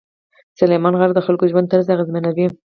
[0.59, 2.47] سلیمان غر د خلکو ژوند طرز اغېزمنوي.